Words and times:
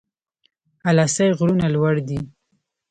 اله 0.89 1.05
سای 1.15 1.29
غرونه 1.37 1.67
لوړ 1.75 1.95
دي؟ 2.07 2.19